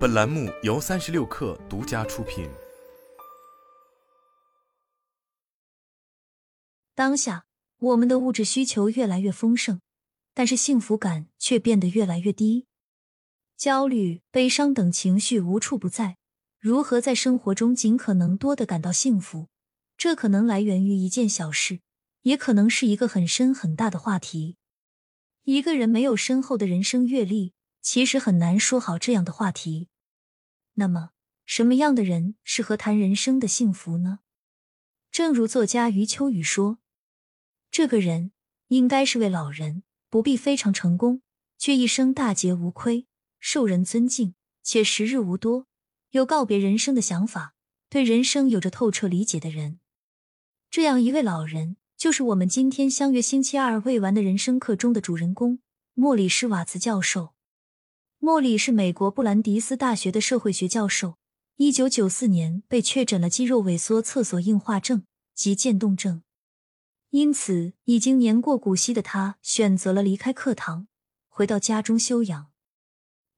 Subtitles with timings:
[0.00, 2.48] 本栏目由三十六氪独家出品。
[6.94, 7.44] 当下，
[7.76, 9.82] 我们的物质需求越来越丰盛，
[10.32, 12.66] 但是幸福感却变得越来越低。
[13.58, 16.16] 焦虑、悲伤等情绪无处不在。
[16.58, 19.48] 如何在生活中尽可能多的感到幸福？
[19.98, 21.80] 这可能来源于一件小事，
[22.22, 24.56] 也可能是一个很深很大的话题。
[25.44, 29.88] 一个人没有深厚的人生阅历，其实很难说好这样的话题。
[30.74, 31.10] 那么，
[31.44, 34.20] 什么样的人适合谈人生的幸福呢？
[35.10, 36.78] 正如作家余秋雨说
[37.70, 38.32] ：“这个人
[38.68, 41.22] 应该是位老人，不必非常成功，
[41.58, 43.06] 却一生大节无亏，
[43.40, 45.66] 受人尊敬，且时日无多，
[46.10, 47.54] 有告别人生的想法，
[47.88, 49.80] 对人生有着透彻理解的人。
[50.70, 55.58] 这样一位老人，就是我们今天相约星期二未完的人生课中的主人公——
[55.94, 57.34] 莫里施瓦茨教授。”
[58.22, 61.16] 莫里是美国布兰迪斯大学的社会学教授。
[61.56, 66.22] 一九九四年被确诊了肌肉萎缩厕所硬化症及渐冻症，
[67.08, 70.86] 因此已经年过古稀的他选择了离开课堂，
[71.30, 72.50] 回到家中休养。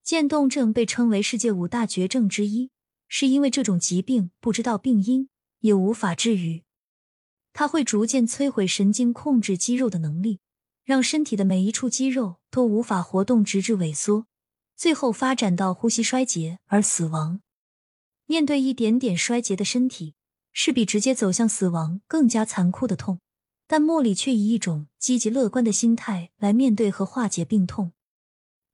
[0.03, 2.73] 渐冻症被称为世界五大绝症之一，
[3.07, 5.29] 是因为这种疾病不知道病因，
[5.61, 6.64] 也无法治愈。
[7.53, 10.41] 它会逐渐摧毁神经控制肌肉的能力，
[10.83, 14.27] 让身体的每一处肌肉都无法活动，直至萎缩。
[14.83, 17.41] 最后发展到呼吸衰竭而死亡。
[18.27, 20.17] 面对一点点衰竭的身体，
[20.53, 23.21] 是比直接走向死亡更加残酷的痛。
[23.69, 27.93] 但莫里却以一种积极乐观的心态来面对和化解病痛。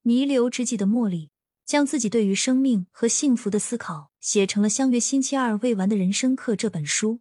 [0.00, 1.30] 弥留之际的莫里，
[1.66, 7.20] 将自己对于生命和幸福的思考写成了《相约星期二未完的人生课》这本书。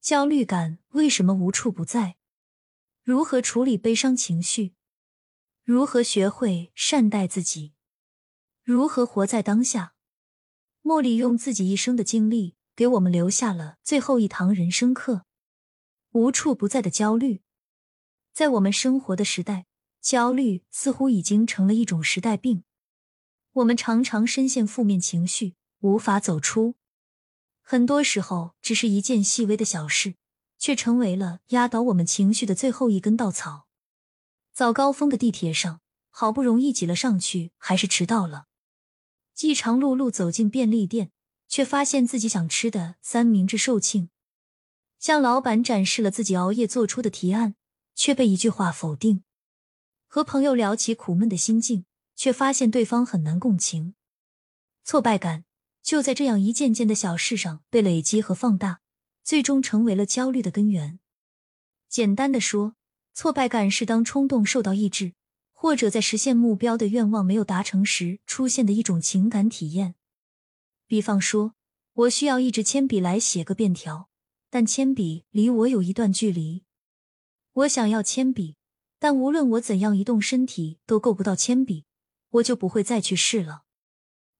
[0.00, 2.14] 焦虑感为什么无处不在？
[3.02, 4.74] 如何处理悲伤情绪？
[5.64, 7.72] 如何学会善待自己？
[8.70, 9.94] 如何活在当下？
[10.82, 15.24] 莫里用自己一生的经历，给我们留下了最后一堂人生课。
[16.10, 17.40] 无处不在的焦虑，
[18.34, 19.64] 在我们生活的时代，
[20.02, 22.64] 焦虑似乎已经成了一种时代病。
[23.52, 26.74] 我们常常深陷负面情绪，无法走出。
[27.62, 30.16] 很多时候，只是一件细微的小事，
[30.58, 33.66] 却成为了压倒我们情绪的最后一根稻草。
[34.52, 35.80] 早高峰的地铁上，
[36.10, 38.44] 好不容易挤了上去，还是迟到了。
[39.38, 41.12] 饥肠辘辘走进便利店，
[41.46, 44.08] 却发现自己想吃的三明治售罄。
[44.98, 47.54] 向老板展示了自己熬夜做出的提案，
[47.94, 49.22] 却被一句话否定。
[50.08, 51.84] 和朋友聊起苦闷的心境，
[52.16, 53.94] 却发现对方很难共情。
[54.82, 55.44] 挫败感
[55.84, 58.80] 就在这样一件件的小事上被累积和放大，
[59.22, 60.98] 最终成为了焦虑的根源。
[61.88, 62.74] 简单的说，
[63.14, 65.12] 挫败感是当冲动受到抑制。
[65.60, 69.96] 或者在实现目标的愿望没有达成时出现的一种情感体验。
[70.86, 71.56] 比方说，
[71.94, 74.08] 我需要一支铅笔来写个便条，
[74.50, 76.62] 但铅笔离我有一段距离。
[77.54, 78.54] 我想要铅笔，
[79.00, 81.86] 但无论我怎样移动身体都够不到铅笔，
[82.30, 83.64] 我就不会再去试了。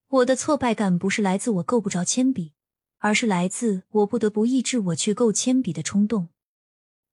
[0.07, 2.53] 我的挫败感不是来自我够不着铅笔，
[2.99, 6.29] 而是来自我不得不抑制我去够铅笔的冲动。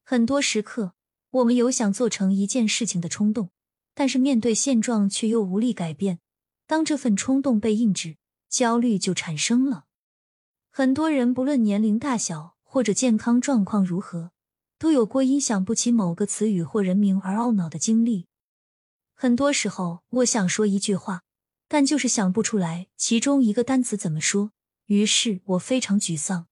[0.03, 0.93] 很多时刻，
[1.31, 3.49] 我们有想做成一件事情的冲动。
[3.95, 6.19] 但是面对现状却又无力改变，
[6.67, 8.17] 当这份冲动被抑制，
[8.47, 9.85] 焦虑就产生了。
[10.69, 14.31] 很多人不论年龄大小或者健康状况如何，
[14.77, 18.27] 都有过因想不起某个词语或人名而懊恼的经历。
[19.13, 21.23] 很多时候，我想说一句话，
[21.69, 24.51] 但就是想不出来其中一个单词怎么说，
[24.87, 26.47] 于是我非常沮丧。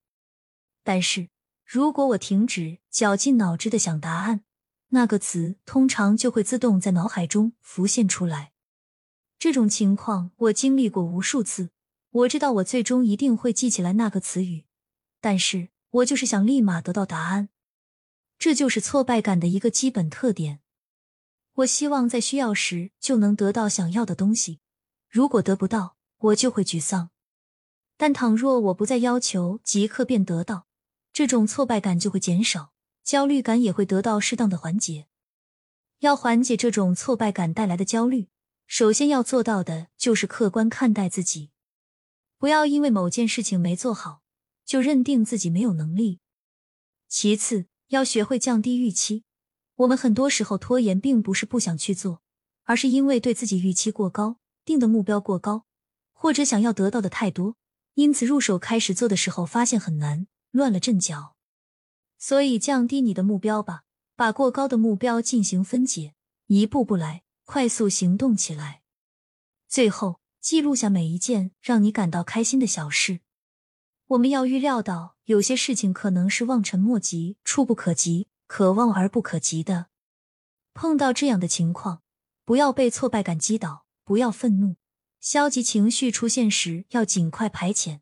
[0.82, 1.28] 但是
[1.66, 4.46] 如果我停止绞尽脑汁的想答案，
[4.94, 8.54] 那个词通常就会自动在脑海中浮现出来。
[9.40, 11.72] 这种情况我经历过无数次。
[12.12, 14.66] 我知道我最终一定会记起来那个词语，
[15.20, 17.50] 但是我就是想立马得到答案。
[18.38, 20.60] 这就是挫败感的一个基本特点。
[21.54, 24.60] 我希望在需要时就能得到想要的东西，
[25.10, 27.10] 如果得不到，我就会沮丧。
[27.98, 30.68] 但倘若我不再要求即刻便得到，
[31.12, 32.73] 这种挫败感就会减少。
[33.04, 35.08] 焦虑感也会得到适当的缓解。
[36.00, 38.30] 要缓解这种挫败感带来的焦虑，
[38.68, 41.52] 首先要做到的就是客观看待自己，
[42.38, 44.22] 不要因为某件事情没做好
[44.66, 46.20] 就认定自己没有能力。
[47.08, 49.24] 其次，要学会降低预期。
[49.76, 52.22] 我们很多时候拖延，并不是不想去做，
[52.64, 55.66] 而是因为对自己预期过高，定的目标过高，
[56.12, 57.56] 或者想要得到的太多，
[57.94, 61.36] 因此入手开始做的时候发现很难，乱了阵脚。
[62.26, 63.84] 所以，降低你的目标吧，
[64.16, 66.16] 把过高的目标进行分解，
[66.48, 68.82] 一步步来，快速行动起来。
[69.68, 73.20] 最后，记录下每一件让你感到开心的小事。
[74.06, 79.88] 我们要预料到有些事情可能是望尘莫及、触不可及、可望而不可及的。
[80.74, 82.04] 碰到这样的情况，
[82.46, 84.78] 不要被挫败感击倒，不要愤怒。
[85.20, 88.00] 消极情绪出现时，要尽快排遣。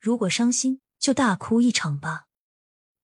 [0.00, 2.26] 如果伤心，就大哭一场吧。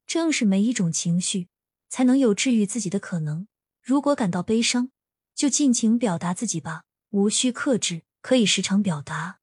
[0.07, 1.49] 正是每一种情绪，
[1.89, 3.49] 才能有治愈自己的可能。
[3.83, 4.91] 如果感到悲伤，
[5.35, 9.41] 就尽情表达自己吧，无需克制，可以时常表达。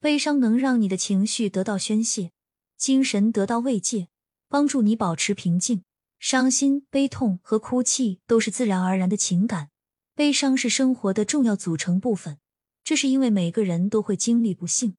[0.00, 2.32] 悲伤能让你的情绪得到宣泄，
[2.76, 4.08] 精神得到慰藉，
[4.48, 5.84] 帮助你保持平静。
[6.18, 9.70] 伤心、悲痛和哭泣都是自然而然的情感，
[10.14, 12.38] 悲伤是生活的重要组成部分。
[12.82, 14.96] 这是因为每个人都会经历不幸，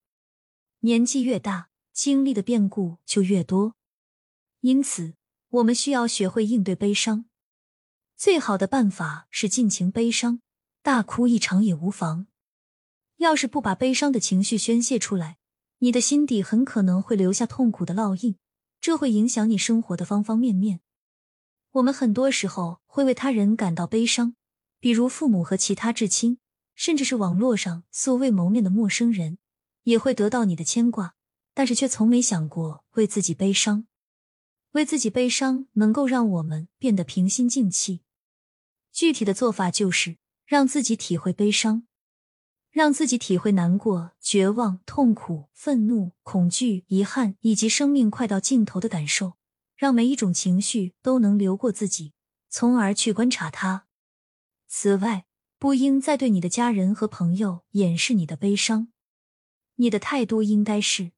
[0.80, 3.74] 年纪越大，经历的变故就越多，
[4.66, 5.14] 因此
[5.50, 7.26] 我们需要学会应对悲伤。
[8.16, 10.40] 最好的办法是尽情悲伤，
[10.82, 12.26] 大哭一场也无妨。
[13.18, 15.38] 要是不把悲伤的情绪宣泄出来，
[15.78, 18.34] 你的心底很可能会留下痛苦的烙印，
[18.80, 20.80] 这会影响你生活的方方面面。
[21.70, 24.34] 我们很多时候会为他人感到悲伤，
[24.80, 26.40] 比如父母和其他至亲，
[26.74, 29.38] 甚至是网络上素未谋面的陌生人，
[29.84, 31.14] 也会得到你的牵挂，
[31.54, 33.86] 但是却从没想过为自己悲伤。
[34.76, 38.02] 为自己悲伤能够让我们变得平心静气。
[38.92, 41.86] 具体的做法就是让自己体会悲伤。
[42.70, 49.38] 让自己体会难过、绝望、痛苦、愤怒、恐惧、遗憾以及生命快到尽头的感受，
[49.76, 52.12] 让每一种情绪都能流过自己，
[52.50, 53.86] 从而去观察它。
[54.68, 55.24] 此外，
[55.58, 58.88] 不应再对你的家人和朋友掩饰你的悲伤。
[59.76, 61.12] 你的态度应该是：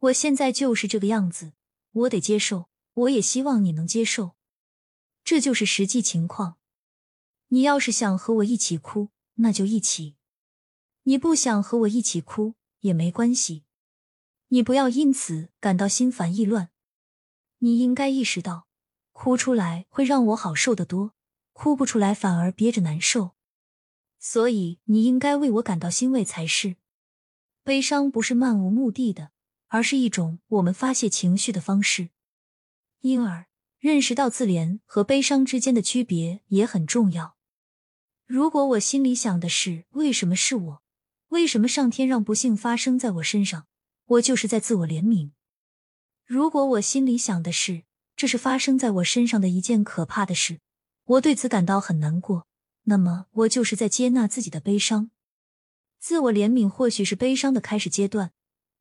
[0.00, 1.52] 我现在就是这个样子，
[1.94, 2.68] 我得接受。
[2.94, 4.36] 我也希望你能接受，
[5.24, 6.58] 这就是实际情况。
[7.48, 10.14] 你要是想和我一起哭，那就一起。
[11.02, 13.64] 你不想和我一起哭也没关系，
[14.46, 16.70] 你不要因此感到心烦意乱。
[17.58, 18.68] 你应该意识到，
[19.10, 21.14] 哭出来会让我好受得多，
[21.52, 23.32] 哭不出来反而憋着难受。
[24.20, 26.76] 所以你应该为我感到欣慰才是。
[27.64, 29.32] 悲伤不是漫无目的的，
[29.74, 32.10] 而是一种我们发泄情绪的方式。
[33.00, 33.48] 因而，
[33.80, 37.34] 认识到自怜和悲伤之间的区别也很重要。
[38.24, 40.82] 如果我心里想的是为什么是我？
[41.30, 43.66] 为什么上天让不幸发生在我身上？
[44.04, 45.32] 我就是在自我怜悯。
[46.24, 47.82] 如果我心里想的是
[48.14, 50.60] 这是发生在我身上的一件可怕的事，
[51.04, 52.46] 我对此感到很难过，
[52.84, 55.10] 那么我就是在接纳自己的悲伤。
[55.98, 58.30] 自我怜悯或许是悲伤的开始阶段，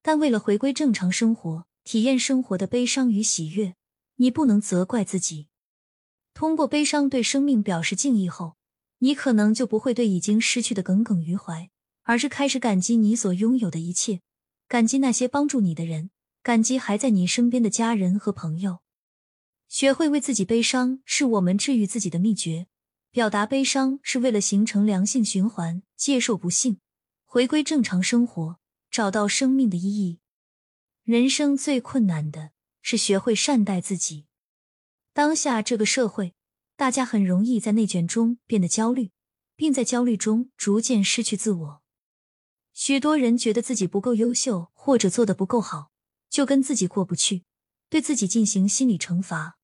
[0.03, 3.73] 但为了回归正常生活，体验生活的悲伤与喜悦，
[4.17, 5.47] 你不能责怪自己。
[6.35, 8.57] 通过悲伤对生命表示敬意后，
[8.99, 11.71] 你可能就不会对已经失去的耿耿于怀。
[12.05, 14.19] 而是开始感激你所拥有的一切，
[14.67, 16.09] 感激那些帮助你的人，
[16.41, 18.79] 感激还在你身边的家人和朋友。
[19.69, 22.67] 学会为自己悲伤，是我们治愈自己的秘诀。
[23.09, 26.79] 表达悲伤是为了形成良性循环，接受不幸，
[27.23, 28.59] 回归正常生活，
[28.93, 30.19] 找到生命的意义。
[31.01, 32.51] 人生最困难的
[32.83, 34.27] 是学会善待自己。
[35.13, 36.35] 当下这个社会，
[36.75, 39.09] 大家很容易在内卷中变得焦虑，
[39.55, 41.81] 并在焦虑中逐渐失去自我。
[42.71, 45.89] 许多人觉得自己不够优秀，或者做的不够好，
[46.29, 47.45] 就跟自己过不去，
[47.89, 49.57] 对自己进行心理惩罚。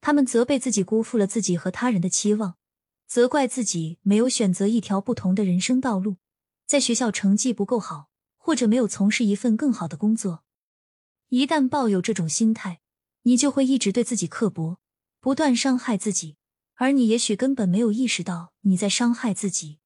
[0.00, 2.56] 他们责备自己辜负了自己和他人的期望，
[3.06, 6.16] 责怪自己没有选择一条不同的人生道路，
[6.66, 8.09] 在学校成绩不够好，
[8.42, 10.42] 或者没有从事一份更好的工作。
[11.28, 12.80] 一旦抱有这种心态，
[13.22, 14.80] 你就会一直对自己刻薄，
[15.20, 16.38] 不断伤害自己，
[16.76, 19.78] 而你也许根本没有意识到你在伤害自己。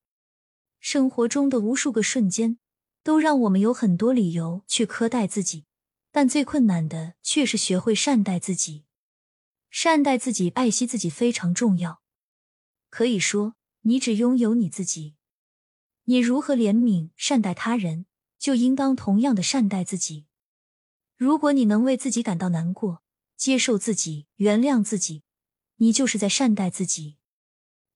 [0.79, 2.57] 生活中的无数个瞬间，
[3.03, 5.65] 都让我们有很多理由去苛待自己，
[6.11, 8.85] 但最困难的却是学会善待自己。
[9.69, 12.01] 善待自己、爱惜自己非常重要。
[12.89, 15.15] 可以说，你只拥有你自己。
[16.05, 18.05] 你如何怜悯、善待他人，
[18.45, 20.27] 就应当同样的善待自己。
[21.17, 23.01] 如果你能为自己感到难过，
[23.35, 25.23] 接受自己、原谅自己，
[25.77, 27.17] 你就是在善待自己。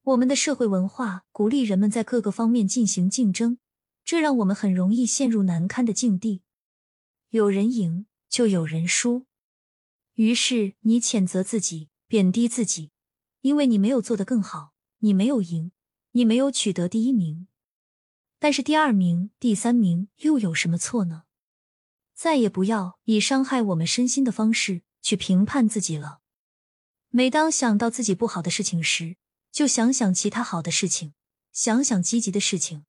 [0.01, 3.59] 我们的社会文化鼓励人们在各个方面进行竞争，
[4.03, 6.41] 这让我们很容易陷入难堪的境地。
[7.29, 9.27] 有人赢，就有人输。
[10.15, 12.89] 于是你谴责自己，贬低自己，
[13.41, 15.71] 因为你没有做得更好，你没有赢，
[16.13, 17.45] 你没有取得第一名。
[18.39, 21.23] 但是第二名、第三名又有什么错呢？
[22.15, 26.21] 再也不要以伤害我们身心的方式去评判自己了。
[27.09, 29.17] 每当想到自己不好的事情时，
[29.51, 31.13] 就想想其他好的事情，
[31.51, 32.85] 想想积极的事情。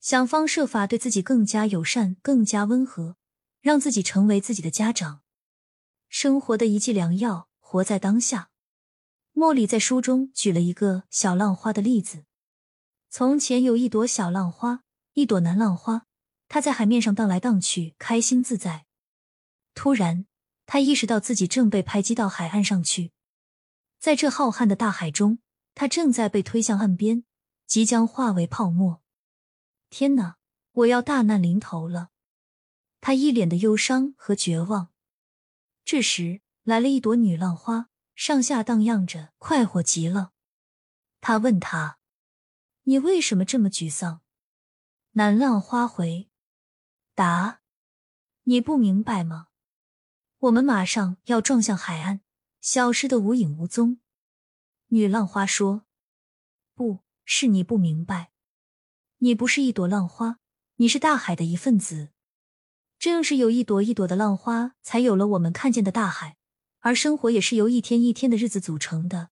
[0.00, 3.16] 想方设法对自己更加友善、更加温和，
[3.60, 5.22] 让自己成为自己的家长。
[6.08, 8.50] 生活的一剂良药，活在当下。
[9.34, 12.24] 茉莉在书中举了一个小浪花的例子：
[13.16, 16.06] 从前有一朵小浪花，一朵南浪花，
[16.48, 18.86] 它在海面上荡来荡去，开心自在。
[19.72, 20.26] 突然，
[20.66, 23.12] 他意识到自己正被拍击到海岸上去，
[24.00, 25.38] 在这浩瀚的大海中，
[25.76, 27.22] 他正在被推向岸边，
[27.68, 29.00] 即将化为泡沫。
[29.90, 30.34] 天哪！
[30.72, 32.08] 我要大难临头了！
[33.00, 34.88] 他一脸的忧伤和绝望。
[35.84, 40.32] 这时，来了一朵女浪花，上下荡漾着，快活极了。
[41.20, 41.98] 他问他
[42.84, 44.22] ：“你为什么这么沮丧？”
[45.12, 46.30] 南浪花回
[47.14, 47.60] 答
[48.44, 49.48] ：“你不明白吗？
[50.38, 52.20] 我们马上要撞向海岸，
[52.60, 53.98] 消失的无影无踪。”
[54.88, 55.84] 女浪花说
[56.74, 58.32] ：“不是你不明白。”
[59.18, 60.40] 你不是一朵浪花，
[60.76, 62.10] 你是大海的一份子。
[62.98, 66.36] 正是有一朵一朵的浪花，才有了我们看见的大海。
[66.80, 69.30] 而生活也是由一天一天的日子组成的。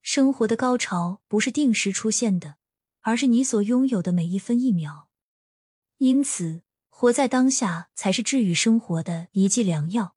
[0.00, 2.56] 生活的高潮不是定时出现的，
[3.02, 5.08] 而是你所拥有的每一分一秒。
[5.98, 10.16] 因此，活在当下才是治愈生活的一剂良药。